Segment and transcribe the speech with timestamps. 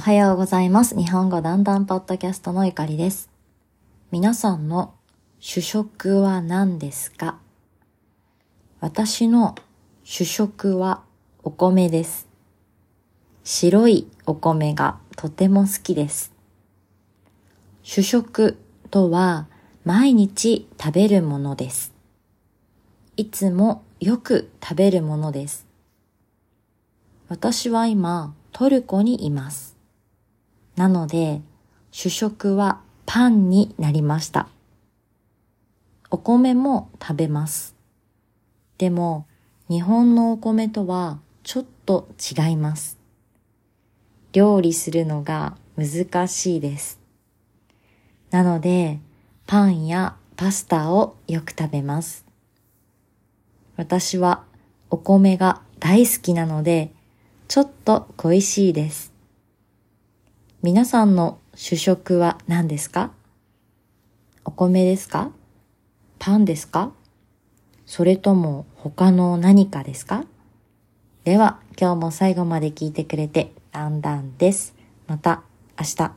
[0.00, 0.96] おはようございます。
[0.96, 3.28] 日本語だんだんポッドキャストのゆかりです。
[4.10, 4.94] 皆さんの
[5.40, 7.38] 主食は何ですか？
[8.80, 9.54] 私の
[10.02, 11.02] 主食は
[11.42, 12.26] お米です。
[13.44, 16.32] 白いお米がとても好きです。
[17.82, 18.56] 主食
[18.90, 19.48] とは
[19.84, 21.92] 毎日食べるものです。
[23.18, 25.66] いつもよく食べるものです。
[27.28, 29.78] 私は今トルコにいます。
[30.80, 31.42] なので
[31.90, 34.48] 主食はパンになりました。
[36.08, 37.76] お米も食べます。
[38.78, 39.26] でも
[39.68, 42.98] 日本のお米とはちょっと違います。
[44.32, 46.98] 料理するのが難しいです。
[48.30, 49.00] なので
[49.46, 52.24] パンやパスタをよく食べます。
[53.76, 54.44] 私は
[54.88, 56.90] お米が大好きなので
[57.48, 59.09] ちょっと恋しいです。
[60.62, 63.12] 皆さんの主食は何ですか？
[64.44, 65.30] お米ですか？
[66.18, 66.92] パンですか？
[67.86, 70.26] それとも他の何かですか？
[71.24, 74.74] では今日も最後まで聞いてくれてだんだんです。
[75.06, 75.44] また
[75.78, 76.12] 明日。